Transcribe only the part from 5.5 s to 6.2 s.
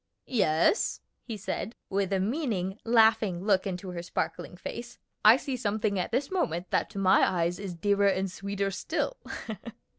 something at